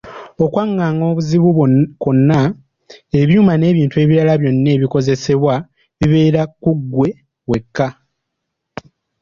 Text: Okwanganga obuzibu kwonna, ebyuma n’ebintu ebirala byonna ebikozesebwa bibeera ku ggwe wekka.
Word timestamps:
Okwanganga 0.43 1.03
obuzibu 1.11 1.49
kwonna, 2.01 2.39
ebyuma 3.21 3.53
n’ebintu 3.57 3.95
ebirala 4.03 4.33
byonna 4.41 4.69
ebikozesebwa 4.75 5.53
bibeera 5.97 6.41
ku 6.61 6.71
ggwe 6.79 7.07
wekka. 7.49 7.87